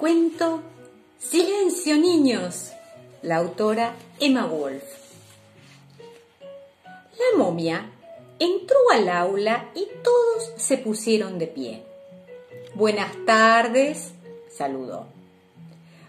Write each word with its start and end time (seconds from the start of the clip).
cuento 0.00 0.62
Silencio 1.18 1.98
niños, 1.98 2.72
la 3.20 3.36
autora 3.36 3.94
Emma 4.18 4.46
Wolf. 4.46 4.82
La 7.18 7.36
momia 7.36 7.90
entró 8.38 8.78
al 8.94 9.10
aula 9.10 9.68
y 9.74 9.86
todos 10.02 10.52
se 10.56 10.78
pusieron 10.78 11.38
de 11.38 11.46
pie. 11.48 11.82
Buenas 12.74 13.12
tardes, 13.26 14.12
saludó. 14.50 15.04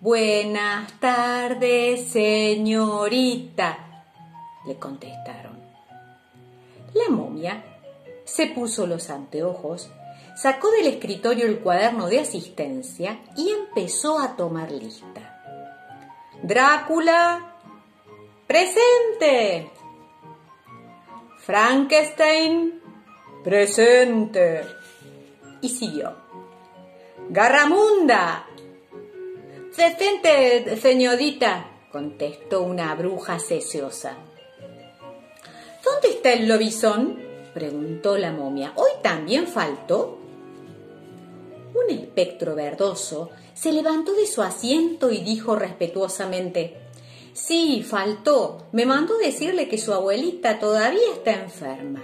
Buenas 0.00 1.00
tardes, 1.00 2.06
señorita, 2.06 4.04
le 4.64 4.76
contestaron. 4.76 5.58
La 6.94 7.10
momia 7.10 7.64
se 8.24 8.46
puso 8.46 8.86
los 8.86 9.10
anteojos 9.10 9.90
sacó 10.36 10.70
del 10.70 10.86
escritorio 10.86 11.46
el 11.46 11.60
cuaderno 11.60 12.08
de 12.08 12.20
asistencia 12.20 13.20
y 13.36 13.50
empezó 13.50 14.18
a 14.18 14.36
tomar 14.36 14.70
lista. 14.70 15.40
Drácula, 16.42 17.56
presente. 18.46 19.70
Frankenstein, 21.38 22.80
presente. 23.42 24.64
Y 25.60 25.68
siguió. 25.68 26.16
Garramunda. 27.28 28.46
Presente, 29.74 30.76
señorita, 30.76 31.66
contestó 31.90 32.62
una 32.62 32.94
bruja 32.94 33.38
sesiosa. 33.38 34.16
¿Dónde 35.82 36.08
está 36.10 36.32
el 36.32 36.46
lobizón? 36.46 37.22
preguntó 37.54 38.16
la 38.18 38.32
momia. 38.32 38.72
¿Hoy 38.76 38.90
también 39.02 39.46
faltó? 39.46 40.21
Un 41.84 41.94
espectro 41.94 42.54
verdoso 42.54 43.30
se 43.54 43.72
levantó 43.72 44.14
de 44.14 44.26
su 44.26 44.42
asiento 44.42 45.10
y 45.10 45.18
dijo 45.18 45.56
respetuosamente 45.56 46.82
Sí, 47.32 47.82
faltó. 47.82 48.66
Me 48.72 48.84
mandó 48.84 49.16
decirle 49.16 49.68
que 49.68 49.78
su 49.78 49.92
abuelita 49.92 50.58
todavía 50.58 51.12
está 51.14 51.32
enferma. 51.32 52.02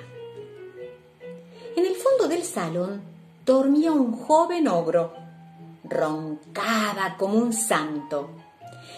En 1.76 1.84
el 1.84 1.94
fondo 1.94 2.28
del 2.28 2.44
salón 2.44 3.02
dormía 3.44 3.92
un 3.92 4.12
joven 4.12 4.68
ogro. 4.68 5.12
Roncaba 5.84 7.16
como 7.18 7.34
un 7.34 7.52
santo. 7.52 8.30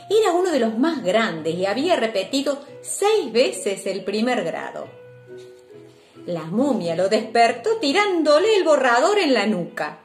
Era 0.08 0.33
uno 0.33 0.50
de 0.50 0.60
los 0.60 0.78
más 0.78 1.02
grandes 1.02 1.55
y 1.55 1.66
había 1.66 1.96
repetido 1.96 2.60
seis 2.80 3.33
veces 3.33 3.86
el 3.86 4.05
primer 4.05 4.44
grado. 4.44 4.86
La 6.27 6.44
momia 6.44 6.94
lo 6.94 7.08
despertó 7.08 7.77
tirándole 7.78 8.56
el 8.56 8.64
borrador 8.64 9.18
en 9.18 9.34
la 9.34 9.46
nuca. 9.46 9.98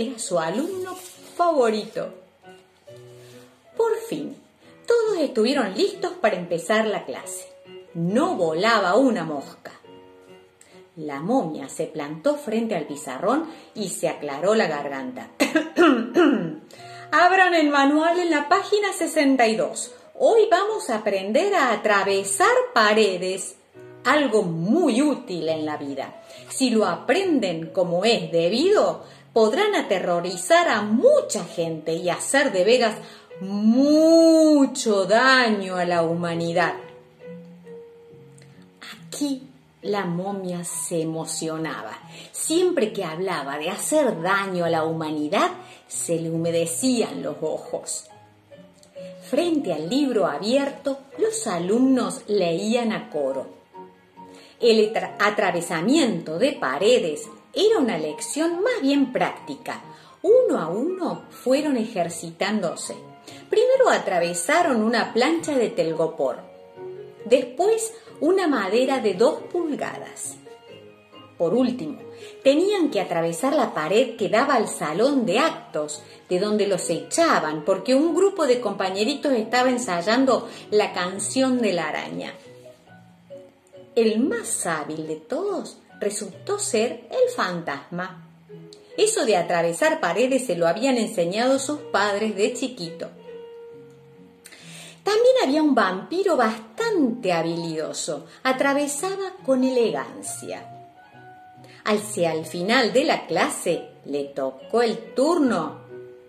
Era 0.00 0.16
su 0.16 0.38
alumno 0.38 0.94
favorito. 0.94 2.14
Por 3.76 3.96
fin, 4.08 4.36
todos 4.86 5.18
estuvieron 5.18 5.74
listos 5.74 6.12
para 6.20 6.36
empezar 6.36 6.86
la 6.86 7.04
clase. 7.04 7.48
No 7.94 8.36
volaba 8.36 8.94
una 8.94 9.24
mosca. 9.24 9.72
La 10.94 11.18
momia 11.18 11.68
se 11.68 11.86
plantó 11.86 12.36
frente 12.36 12.76
al 12.76 12.86
pizarrón 12.86 13.50
y 13.74 13.88
se 13.88 14.08
aclaró 14.08 14.54
la 14.54 14.68
garganta. 14.68 15.30
Abran 17.10 17.54
el 17.56 17.68
manual 17.68 18.20
en 18.20 18.30
la 18.30 18.48
página 18.48 18.92
62. 18.92 19.96
Hoy 20.14 20.42
vamos 20.48 20.90
a 20.90 20.98
aprender 20.98 21.56
a 21.56 21.72
atravesar 21.72 22.54
paredes, 22.72 23.56
algo 24.04 24.42
muy 24.42 25.02
útil 25.02 25.48
en 25.48 25.66
la 25.66 25.76
vida. 25.76 26.22
Si 26.50 26.70
lo 26.70 26.86
aprenden 26.86 27.70
como 27.72 28.04
es 28.04 28.30
debido, 28.30 29.04
podrán 29.32 29.74
aterrorizar 29.74 30.68
a 30.68 30.82
mucha 30.82 31.44
gente 31.44 31.94
y 31.94 32.10
hacer 32.10 32.52
de 32.52 32.64
veras 32.64 32.96
mucho 33.40 35.04
daño 35.04 35.76
a 35.76 35.84
la 35.84 36.02
humanidad. 36.02 36.74
Aquí 39.06 39.42
la 39.82 40.04
momia 40.04 40.64
se 40.64 41.02
emocionaba. 41.02 41.98
Siempre 42.32 42.92
que 42.92 43.04
hablaba 43.04 43.58
de 43.58 43.70
hacer 43.70 44.20
daño 44.22 44.64
a 44.64 44.70
la 44.70 44.84
humanidad, 44.84 45.50
se 45.86 46.20
le 46.20 46.30
humedecían 46.30 47.22
los 47.22 47.36
ojos. 47.40 48.06
Frente 49.22 49.72
al 49.72 49.88
libro 49.88 50.26
abierto, 50.26 50.98
los 51.18 51.46
alumnos 51.46 52.22
leían 52.26 52.92
a 52.92 53.10
coro. 53.10 53.46
El 54.60 54.92
atravesamiento 55.20 56.38
de 56.38 56.52
paredes 56.54 57.28
era 57.58 57.80
una 57.80 57.98
lección 57.98 58.62
más 58.62 58.80
bien 58.80 59.12
práctica. 59.12 59.82
Uno 60.22 60.60
a 60.60 60.68
uno 60.68 61.24
fueron 61.30 61.76
ejercitándose. 61.76 62.94
Primero 63.50 63.90
atravesaron 63.90 64.80
una 64.80 65.12
plancha 65.12 65.58
de 65.58 65.68
telgopor, 65.68 66.38
después 67.24 67.92
una 68.20 68.46
madera 68.46 69.00
de 69.00 69.14
dos 69.14 69.40
pulgadas. 69.50 70.36
Por 71.36 71.52
último, 71.52 71.98
tenían 72.44 72.90
que 72.90 73.00
atravesar 73.00 73.54
la 73.54 73.74
pared 73.74 74.16
que 74.16 74.28
daba 74.28 74.54
al 74.54 74.68
salón 74.68 75.26
de 75.26 75.40
actos, 75.40 76.02
de 76.28 76.38
donde 76.38 76.68
los 76.68 76.88
echaban, 76.90 77.64
porque 77.64 77.94
un 77.94 78.14
grupo 78.14 78.46
de 78.46 78.60
compañeritos 78.60 79.32
estaba 79.32 79.68
ensayando 79.68 80.48
la 80.70 80.92
canción 80.92 81.60
de 81.60 81.72
la 81.72 81.88
araña. 81.88 82.34
El 83.96 84.20
más 84.20 84.64
hábil 84.66 85.08
de 85.08 85.16
todos 85.16 85.78
resultó 86.00 86.58
ser 86.58 87.08
el 87.10 87.34
fantasma. 87.34 88.24
Eso 88.96 89.24
de 89.24 89.36
atravesar 89.36 90.00
paredes 90.00 90.46
se 90.46 90.56
lo 90.56 90.66
habían 90.66 90.98
enseñado 90.98 91.58
sus 91.58 91.78
padres 91.78 92.34
de 92.34 92.52
chiquito. 92.54 93.08
También 95.04 95.36
había 95.42 95.62
un 95.62 95.74
vampiro 95.74 96.36
bastante 96.36 97.32
habilidoso, 97.32 98.26
atravesaba 98.42 99.34
con 99.44 99.64
elegancia. 99.64 100.74
Hacia 101.84 102.34
el 102.34 102.44
final 102.44 102.92
de 102.92 103.04
la 103.04 103.26
clase 103.26 103.88
le 104.04 104.24
tocó 104.24 104.82
el 104.82 105.14
turno 105.14 105.78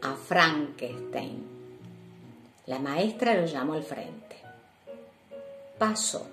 a 0.02 0.16
Frankenstein. 0.16 1.46
La 2.68 2.80
maestra 2.80 3.34
lo 3.34 3.46
llamó 3.46 3.74
al 3.74 3.84
frente. 3.84 4.38
Pasó 5.78 6.26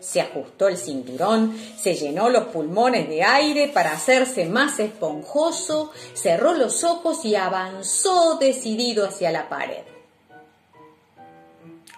se 0.00 0.20
ajustó 0.20 0.68
el 0.68 0.78
cinturón, 0.78 1.56
se 1.78 1.94
llenó 1.94 2.28
los 2.30 2.44
pulmones 2.44 3.08
de 3.08 3.22
aire 3.22 3.68
para 3.68 3.92
hacerse 3.92 4.46
más 4.46 4.78
esponjoso, 4.80 5.92
cerró 6.14 6.54
los 6.54 6.84
ojos 6.84 7.24
y 7.24 7.34
avanzó 7.34 8.36
decidido 8.38 9.06
hacia 9.06 9.30
la 9.30 9.48
pared. 9.48 9.82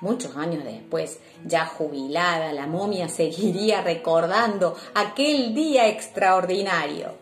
Muchos 0.00 0.36
años 0.36 0.64
después, 0.64 1.20
ya 1.44 1.64
jubilada, 1.64 2.52
la 2.52 2.66
momia 2.66 3.08
seguiría 3.08 3.82
recordando 3.82 4.76
aquel 4.94 5.54
día 5.54 5.86
extraordinario. 5.86 7.12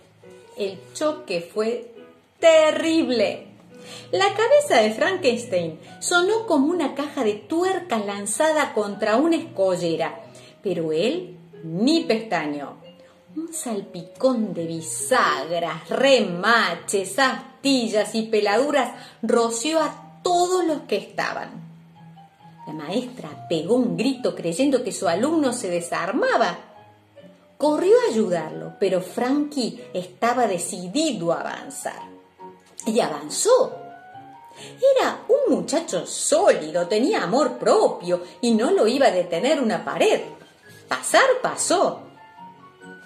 El 0.57 0.79
choque 0.95 1.43
fue 1.43 1.93
terrible. 2.39 3.49
La 4.13 4.35
cabeza 4.35 4.81
de 4.81 4.93
Frankenstein 4.93 5.79
sonó 6.01 6.47
como 6.47 6.69
una 6.69 6.95
caja 6.95 7.23
de 7.23 7.35
tuercas 7.35 8.05
lanzada 8.07 8.73
contra 8.73 9.17
una 9.17 9.37
escollera 9.37 10.30
pero 10.63 10.93
él 10.93 11.37
ni 11.65 12.05
pestaño. 12.05 12.77
Un 13.37 13.53
salpicón 13.53 14.53
de 14.55 14.67
bisagras, 14.67 15.89
remaches, 15.89 17.19
astillas 17.19 18.15
y 18.15 18.23
peladuras 18.23 18.93
roció 19.23 19.81
a 19.81 20.21
todos 20.23 20.65
los 20.65 20.81
que 20.83 20.97
estaban. 20.97 21.71
La 22.67 22.73
maestra 22.73 23.47
pegó 23.49 23.77
un 23.77 23.97
grito 23.97 24.35
creyendo 24.35 24.83
que 24.85 24.93
su 24.93 25.09
alumno 25.09 25.53
se 25.53 25.71
desarmaba. 25.71 26.59
Corrió 27.57 27.95
a 28.07 28.13
ayudarlo, 28.13 28.75
pero 28.81 29.01
Frankie 29.01 29.81
estaba 29.93 30.47
decidido 30.47 31.33
a 31.33 31.41
avanzar. 31.41 32.03
Y 32.87 33.01
avanzó. 33.01 33.77
Era 34.97 35.21
un 35.29 35.55
muchacho 35.55 36.07
sólido, 36.07 36.87
tenía 36.87 37.23
amor 37.23 37.59
propio 37.59 38.23
y 38.41 38.53
no 38.53 38.71
lo 38.71 38.87
iba 38.87 39.07
a 39.07 39.13
detener 39.13 39.61
una 39.61 39.85
pared. 39.85 40.21
Pasar 40.91 41.23
pasó. 41.41 42.01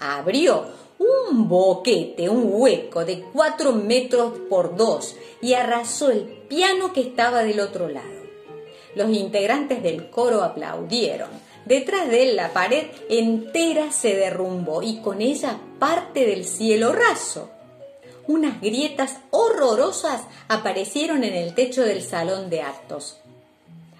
Abrió 0.00 0.64
un 0.98 1.50
boquete, 1.50 2.31
un 2.31 2.48
hueco 2.50 3.04
de 3.04 3.20
cuatro 3.31 3.72
metros 3.72 4.38
por 4.48 4.75
dos 4.75 5.16
y 5.42 5.52
arrasó 5.52 6.10
el 6.10 6.22
piano 6.48 6.94
que 6.94 7.02
estaba 7.02 7.42
del 7.42 7.60
otro 7.60 7.90
lado. 7.90 8.22
Los 8.94 9.10
integrantes 9.10 9.82
del 9.82 10.08
coro 10.08 10.42
aplaudieron. 10.42 11.28
Detrás 11.66 12.08
de 12.08 12.22
él 12.31 12.36
la 12.36 12.54
pared 12.54 12.86
entera 13.10 13.92
se 13.92 14.16
derrumbó 14.16 14.81
y 14.82 15.02
con 15.02 15.20
ella 15.20 15.58
parte 15.78 16.25
del 16.25 16.46
cielo 16.46 16.90
raso. 16.90 17.50
Unas 18.26 18.62
grietas 18.62 19.19
horrorosas 19.28 20.22
aparecieron 20.48 21.22
en 21.22 21.34
el 21.34 21.54
techo 21.54 21.82
del 21.82 22.02
salón 22.02 22.48
de 22.48 22.62
actos. 22.62 23.19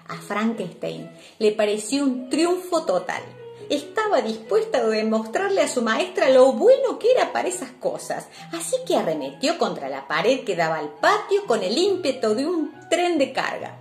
A 0.07 0.15
Frankenstein 0.15 1.07
le 1.37 1.51
pareció 1.51 2.03
un 2.03 2.31
triunfo 2.31 2.83
total 2.83 3.21
estaba 3.69 4.21
dispuesta 4.21 4.79
a 4.79 4.87
demostrarle 4.87 5.61
a 5.61 5.67
su 5.67 5.81
maestra 5.81 6.29
lo 6.29 6.53
bueno 6.53 6.99
que 6.99 7.11
era 7.11 7.31
para 7.33 7.47
esas 7.47 7.71
cosas, 7.71 8.27
así 8.51 8.75
que 8.87 8.95
arremetió 8.95 9.57
contra 9.57 9.89
la 9.89 10.07
pared 10.07 10.43
que 10.43 10.55
daba 10.55 10.77
al 10.77 10.89
patio 10.89 11.45
con 11.45 11.63
el 11.63 11.77
ímpetu 11.77 12.35
de 12.35 12.45
un 12.45 12.73
tren 12.89 13.17
de 13.17 13.33
carga. 13.33 13.77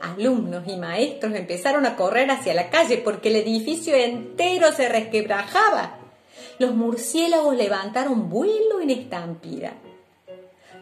Alumnos 0.00 0.62
y 0.68 0.76
maestros 0.76 1.34
empezaron 1.34 1.84
a 1.84 1.96
correr 1.96 2.30
hacia 2.30 2.54
la 2.54 2.70
calle 2.70 2.98
porque 2.98 3.28
el 3.30 3.36
edificio 3.36 3.94
entero 3.96 4.72
se 4.72 4.88
resquebrajaba. 4.88 5.98
Los 6.58 6.74
murciélagos 6.74 7.56
levantaron 7.56 8.28
vuelo 8.28 8.80
en 8.80 8.90
estampida. 8.90 9.74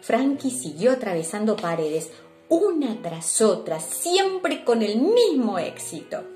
Frankie 0.03 0.51
siguió 0.51 0.93
atravesando 0.93 1.57
paredes, 1.57 2.11
una 2.49 3.01
tras 3.03 3.41
otra, 3.41 3.81
siempre 3.81 4.65
con 4.65 4.83
el 4.83 4.99
mismo 4.99 5.59
éxito. 5.59 6.36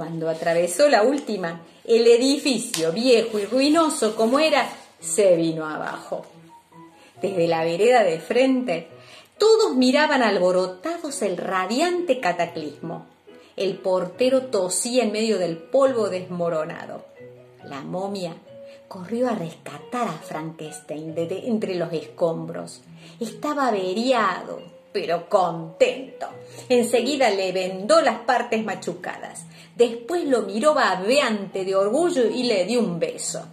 Cuando 0.00 0.30
atravesó 0.30 0.88
la 0.88 1.02
última, 1.02 1.60
el 1.84 2.06
edificio, 2.06 2.90
viejo 2.90 3.38
y 3.38 3.44
ruinoso 3.44 4.16
como 4.16 4.40
era, 4.40 4.66
se 4.98 5.36
vino 5.36 5.66
abajo. 5.66 6.24
Desde 7.20 7.46
la 7.46 7.64
vereda 7.64 8.02
de 8.02 8.18
frente, 8.18 8.88
todos 9.36 9.76
miraban 9.76 10.22
alborotados 10.22 11.20
el 11.20 11.36
radiante 11.36 12.18
cataclismo. 12.18 13.08
El 13.58 13.76
portero 13.76 14.46
tosía 14.46 15.02
en 15.02 15.12
medio 15.12 15.36
del 15.38 15.58
polvo 15.58 16.08
desmoronado. 16.08 17.04
La 17.66 17.82
momia 17.82 18.34
corrió 18.88 19.28
a 19.28 19.34
rescatar 19.34 20.08
a 20.08 20.12
Frankenstein 20.12 21.14
de 21.14 21.42
entre 21.46 21.74
los 21.74 21.92
escombros. 21.92 22.80
Estaba 23.20 23.68
averiado, 23.68 24.62
pero 24.92 25.28
contento. 25.28 26.26
Enseguida 26.68 27.30
le 27.30 27.52
vendó 27.52 28.00
las 28.00 28.20
partes 28.20 28.64
machucadas. 28.64 29.46
Después 29.76 30.24
lo 30.24 30.42
miró 30.42 30.74
babeante 30.74 31.64
de 31.64 31.74
orgullo 31.74 32.26
y 32.26 32.42
le 32.42 32.64
dio 32.64 32.80
un 32.80 32.98
beso. 32.98 33.46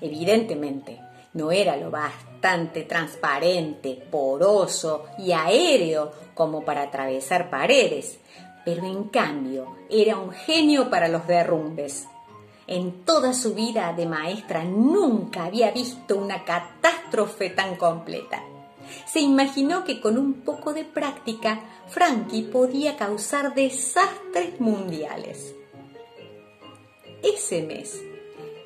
Evidentemente, 0.00 1.00
no 1.34 1.52
era 1.52 1.76
lo 1.76 1.90
bastante 1.90 2.82
transparente, 2.82 4.02
poroso 4.10 5.04
y 5.18 5.32
aéreo 5.32 6.10
como 6.34 6.64
para 6.64 6.82
atravesar 6.82 7.50
paredes, 7.50 8.18
pero 8.64 8.84
en 8.84 9.04
cambio 9.04 9.76
era 9.88 10.16
un 10.16 10.32
genio 10.32 10.90
para 10.90 11.08
los 11.08 11.26
derrumbes. 11.26 12.08
En 12.66 13.04
toda 13.04 13.34
su 13.34 13.54
vida 13.54 13.92
de 13.92 14.06
maestra 14.06 14.64
nunca 14.64 15.44
había 15.44 15.70
visto 15.70 16.16
una 16.16 16.44
catástrofe 16.44 17.50
tan 17.50 17.76
completa. 17.76 18.42
Se 19.06 19.20
imaginó 19.20 19.84
que 19.84 20.00
con 20.00 20.18
un 20.18 20.42
poco 20.42 20.72
de 20.72 20.84
práctica 20.84 21.60
Frankie 21.88 22.42
podía 22.42 22.96
causar 22.96 23.54
desastres 23.54 24.60
mundiales. 24.60 25.54
Ese 27.22 27.62
mes 27.62 28.00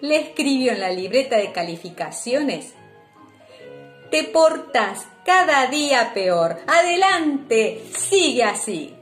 le 0.01 0.17
escribió 0.17 0.73
en 0.73 0.81
la 0.81 0.91
libreta 0.91 1.37
de 1.37 1.53
calificaciones 1.53 2.75
Te 4.11 4.25
portas 4.25 5.07
cada 5.25 5.67
día 5.69 6.13
peor. 6.15 6.59
Adelante, 6.67 7.83
sigue 7.97 8.45
así. 8.45 8.95